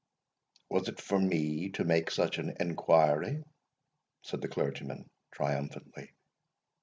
[0.67, 3.43] "Was it for me to make such inquiry?"
[4.23, 6.15] said the clergyman, triumphantly.